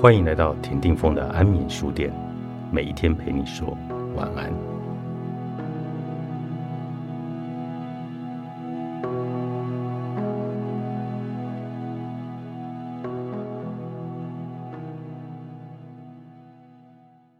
[0.00, 2.10] 欢迎来到田定峰的安眠书店，
[2.72, 3.76] 每一天陪你说
[4.16, 4.50] 晚安。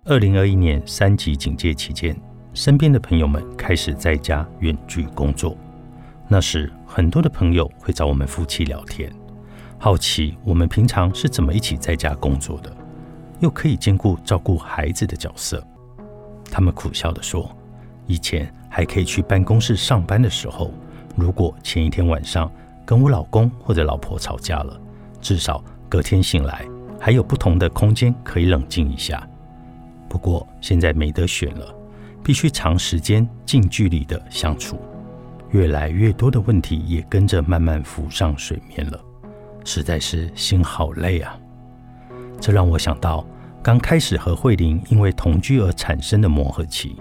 [0.05, 2.15] 二零二一年三级警戒期间，
[2.53, 5.57] 身边的朋友们开始在家远距工作。
[6.29, 9.11] 那时，很多的朋友会找我们夫妻聊天。
[9.83, 12.71] 好奇我们平常是怎么一起在家工作的，
[13.39, 15.67] 又可以兼顾照顾孩子的角色。
[16.51, 17.51] 他们苦笑地说
[18.07, 20.71] ：“以前还可以去办公室上班的时候，
[21.17, 22.53] 如果前一天晚上
[22.85, 24.79] 跟我老公或者老婆吵架了，
[25.19, 26.63] 至少隔天醒来
[27.01, 29.27] 还有不同的空间可以冷静一下。
[30.11, 31.75] 不过现在没得选了，
[32.23, 34.79] 必须长时间近距离的相处，
[35.53, 39.01] 越来越多的问题也跟着慢慢浮上水面了。”
[39.65, 41.39] 实在是心好累啊！
[42.41, 43.25] 这让我想到
[43.63, 46.97] 刚开始和慧玲因为同居而产生的磨合期，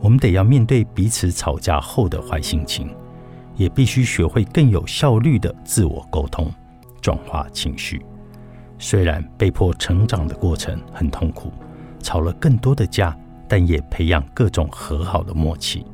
[0.00, 2.88] 我们得要面对彼此吵架后的坏心情，
[3.54, 6.50] 也必须学会更有效率的自我沟通，
[7.00, 8.04] 转化情绪。
[8.78, 11.52] 虽然被迫成长的过程很痛苦，
[12.00, 15.86] 吵了更多的架，但也培养各种和好的默契，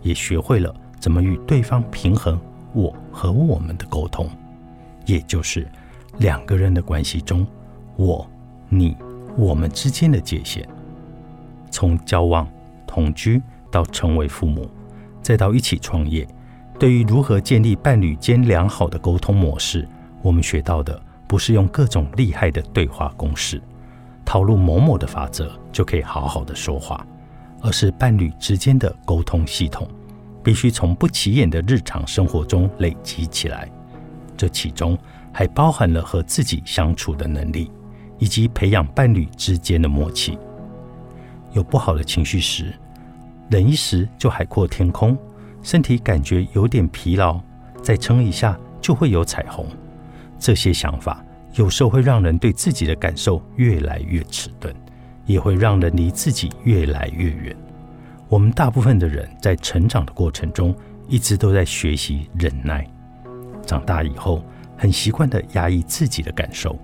[0.00, 2.40] 也学会了怎么与对方平衡
[2.72, 4.30] 我和我们的沟通。
[5.10, 5.66] 也就是
[6.18, 7.44] 两个人的关系中，
[7.96, 8.24] 我、
[8.68, 8.96] 你、
[9.36, 10.64] 我们之间的界限，
[11.68, 12.48] 从交往、
[12.86, 14.70] 同居到成为父母，
[15.20, 16.24] 再到一起创业，
[16.78, 19.88] 对于如何建立伴侣间良好的沟通模式，
[20.22, 23.60] 我们学到的不是用各种厉害的对话公式，
[24.24, 27.04] 套路某某的法则就可以好好的说话，
[27.60, 29.88] 而是伴侣之间的沟通系统，
[30.40, 33.68] 必须从不起眼的日常生活中累积起来。
[34.40, 34.96] 这其中
[35.34, 37.70] 还包含了和自己相处的能力，
[38.18, 40.38] 以及培养伴侣之间的默契。
[41.52, 42.72] 有不好的情绪时，
[43.50, 45.14] 忍一时就海阔天空；
[45.62, 47.38] 身体感觉有点疲劳，
[47.82, 49.66] 再撑一下就会有彩虹。
[50.38, 51.22] 这些想法
[51.52, 54.74] 有时候会让人对自己的感受越来越迟钝，
[55.26, 57.54] 也会让人离自己越来越远。
[58.26, 60.74] 我们大部分的人在成长的过程中，
[61.08, 62.90] 一直都在学习忍耐。
[63.70, 64.44] 长大以后，
[64.76, 66.76] 很习惯的压抑自己的感受，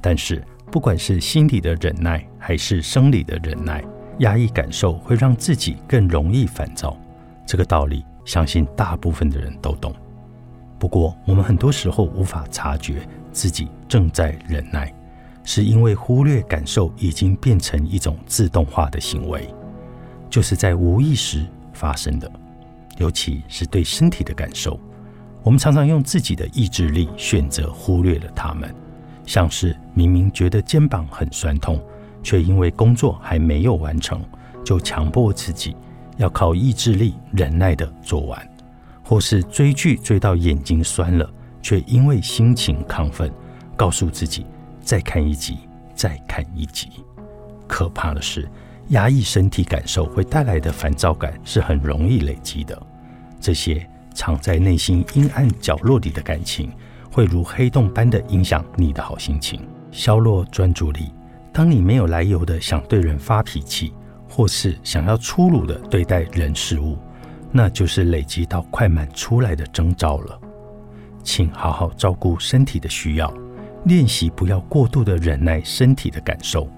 [0.00, 3.84] 但是不管是心理的忍耐还是生理的忍耐，
[4.20, 6.96] 压抑感受会让自己更容易烦躁。
[7.44, 9.94] 这个道理，相信大部分的人都懂。
[10.78, 14.90] 不过，我们很多时候无法察觉自己正在忍耐，
[15.42, 19.46] 是因为忽略感受已经变成一种自动化的行为，
[20.30, 22.32] 就是在无意识发生的，
[22.96, 24.80] 尤其是对身体的感受。
[25.44, 28.74] 我们常常用自己的意志力选择忽略了他们，
[29.26, 31.78] 像是明明觉得肩膀很酸痛，
[32.22, 34.24] 却因为工作还没有完成，
[34.64, 35.76] 就强迫自己
[36.16, 38.40] 要靠意志力忍耐的做完；
[39.04, 41.30] 或是追剧追到眼睛酸了，
[41.60, 43.30] 却因为心情亢奋，
[43.76, 44.46] 告诉自己
[44.80, 45.58] 再看一集，
[45.94, 46.88] 再看一集。
[47.68, 48.48] 可怕的是，
[48.88, 52.82] 压抑身体感受会带来的烦躁感是很容易累积的，
[53.38, 53.86] 这些。
[54.14, 56.72] 藏在内心阴暗角落里的感情，
[57.10, 59.60] 会如黑洞般的影响你的好心情，
[59.90, 61.12] 削弱专注力。
[61.52, 63.92] 当你没有来由的想对人发脾气，
[64.28, 66.96] 或是想要粗鲁的对待人事物，
[67.52, 70.40] 那就是累积到快满出来的征兆了。
[71.22, 73.32] 请好好照顾身体的需要，
[73.84, 76.68] 练习不要过度的忍耐身体的感受。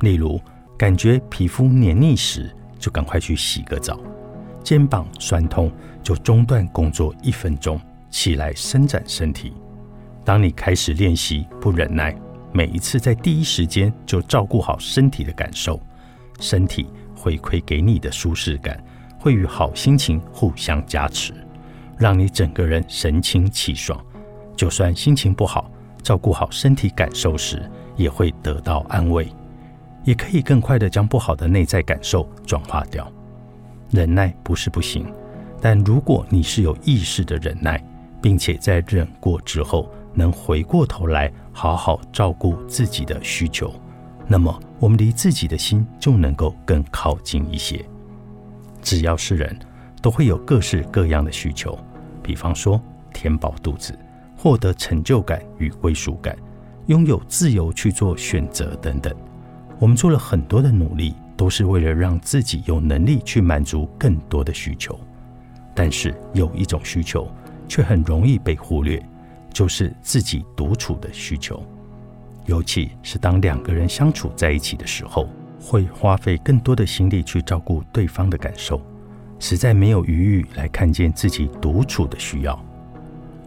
[0.00, 0.40] 例如，
[0.76, 3.98] 感觉皮肤黏腻时，就赶快去洗个澡。
[4.66, 5.70] 肩膀酸痛，
[6.02, 9.52] 就中断工作一分钟，起来伸展身体。
[10.24, 12.12] 当你开始练习不忍耐，
[12.50, 15.80] 每一次在第一时间就照顾好身体的感受，
[16.40, 18.82] 身体回馈给你的舒适感，
[19.20, 21.32] 会与好心情互相加持，
[21.96, 24.04] 让你整个人神清气爽。
[24.56, 25.70] 就算心情不好，
[26.02, 29.28] 照顾好身体感受时，也会得到安慰，
[30.02, 33.08] 也可以更快的将不好的内在感受转化掉。
[33.90, 35.06] 忍耐不是不行，
[35.60, 37.82] 但如果你是有意识的忍耐，
[38.20, 43.72] 并且在忍过之后能回过头来好好照顾自己的需求，
[44.26, 47.84] 那么我们离自己的心就能够更靠近一些。
[48.82, 49.56] 只要是人，
[50.02, 51.78] 都会有各式各样的需求，
[52.22, 52.80] 比方说
[53.12, 53.96] 填饱肚子、
[54.36, 56.36] 获得成就感与归属感、
[56.86, 59.14] 拥有自由去做选择等等。
[59.78, 61.14] 我们做了很多的努力。
[61.36, 64.98] 都是为了让自己有能力去满足更多的需求，
[65.74, 67.30] 但是有一种需求
[67.68, 69.00] 却很容易被忽略，
[69.52, 71.62] 就是自己独处的需求。
[72.46, 75.28] 尤其是当两个人相处在一起的时候，
[75.60, 78.80] 会花费更多的心力去照顾对方的感受，
[79.38, 82.58] 实在没有余裕来看见自己独处的需要。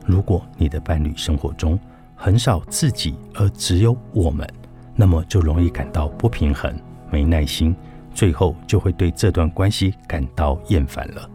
[0.05, 1.79] 如果你的伴侣生活中
[2.15, 4.45] 很少自己，而只有我们，
[4.95, 6.75] 那么就容易感到不平衡、
[7.11, 7.75] 没耐心，
[8.13, 11.29] 最后就会对这段关系感到厌烦了。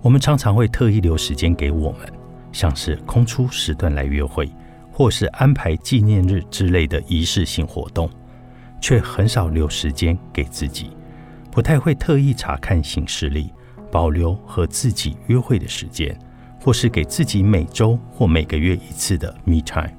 [0.00, 2.00] 我们常常会特意留时间给我们，
[2.52, 4.50] 像是空出时段来约会，
[4.92, 8.08] 或是安排纪念日之类的仪式性活动，
[8.80, 10.90] 却很少留时间给自己，
[11.50, 13.50] 不太会特意查看行事历，
[13.90, 16.16] 保留和自己约会的时间。
[16.60, 19.92] 或是给自己每周或每个月一次的 me time，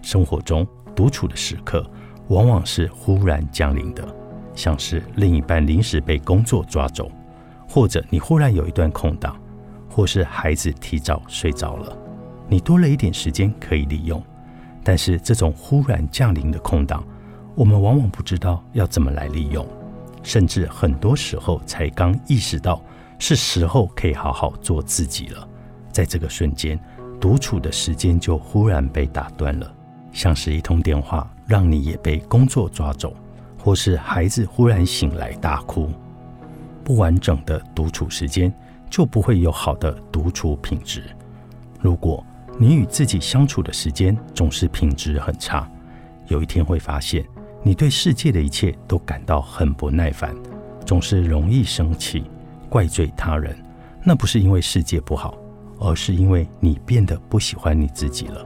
[0.00, 0.64] 生活中
[0.94, 1.84] 独处的时刻
[2.28, 4.06] 往往是忽然降临的，
[4.54, 7.10] 像是另一半临时被工作抓走，
[7.68, 9.36] 或者你忽然有一段空档，
[9.88, 11.96] 或是孩子提早睡着了，
[12.48, 14.22] 你多了一点时间可以利用。
[14.84, 17.04] 但是这种忽然降临的空档，
[17.54, 19.66] 我们往往不知道要怎么来利用，
[20.22, 22.82] 甚至很多时候才刚意识到
[23.18, 25.46] 是时候可以好好做自己了。
[25.90, 26.78] 在这个瞬间，
[27.20, 29.70] 独处的时间就忽然被打断了，
[30.12, 33.16] 像是一通电话让你也被工作抓走，
[33.58, 35.90] 或是孩子忽然醒来大哭。
[36.84, 38.54] 不完整的独处时间，
[38.88, 41.02] 就不会有好的独处品质。
[41.80, 42.24] 如果
[42.58, 45.68] 你与自己相处的时间总是品质很差，
[46.26, 47.26] 有一天会发现，
[47.62, 50.36] 你对世界的一切都感到很不耐烦，
[50.84, 52.30] 总是容易生气、
[52.68, 53.56] 怪罪他人。
[54.04, 55.34] 那不是因为世界不好。
[55.80, 58.44] 而是因为你变得不喜欢你自己了。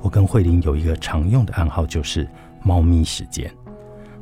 [0.00, 2.28] 我跟慧玲有一个常用的暗号，就是
[2.62, 3.50] “猫咪时间”。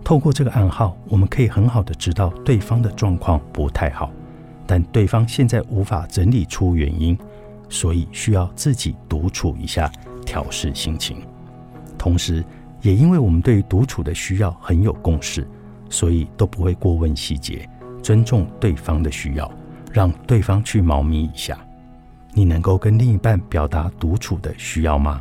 [0.03, 4.11] 透过这个暗号，我们可以很好的知道对方的状况不太好，
[4.67, 7.19] 但对方现在无法整理出原因，
[7.69, 9.91] 所以需要自己独处一下，
[10.25, 11.19] 调试心情。
[11.99, 12.45] 同时，
[12.83, 15.47] 也因为我们对于独处的需要很有共识，
[15.91, 17.69] 所以都不会过问细节，
[18.01, 19.51] 尊重对方的需要，
[19.93, 21.59] 让对方去猫咪一下。
[22.33, 25.21] 你能够跟另一半表达独处的需要吗？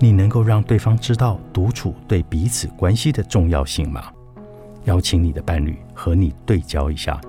[0.00, 4.12] 你能够让对方知道独处对彼此关系的重要性吗？
[4.84, 7.20] 邀请你的伴侣和你对焦一下，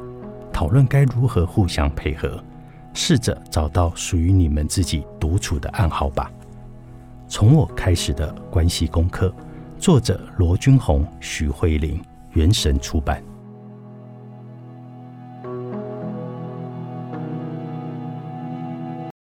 [0.54, 2.42] 讨论该如何互相配合，
[2.94, 6.32] 试着找到属于你们自己独处的暗号吧。
[7.28, 9.34] 从我开始的关系功课，
[9.80, 12.00] 作者罗君红、徐慧玲，
[12.34, 13.22] 原神出版。